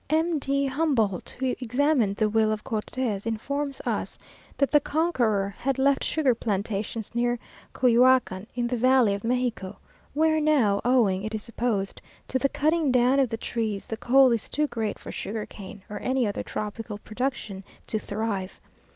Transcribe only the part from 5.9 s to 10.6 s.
sugar plantations near Cuyoacan, in the valley of Mexico, where